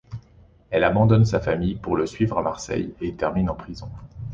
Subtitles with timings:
[0.71, 3.87] Elle abandonne sa famille pour le suivre à Marseille et termine en prison.